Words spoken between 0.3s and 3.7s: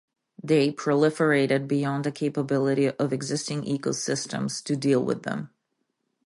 They proliferated beyond the capability of existing